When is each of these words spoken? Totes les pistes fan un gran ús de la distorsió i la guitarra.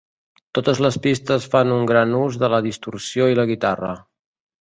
Totes 0.57 0.79
les 0.85 0.95
pistes 1.03 1.45
fan 1.51 1.73
un 1.75 1.85
gran 1.91 2.15
ús 2.21 2.39
de 2.45 2.49
la 2.55 2.61
distorsió 2.69 3.29
i 3.35 3.39
la 3.41 3.47
guitarra. 3.53 3.93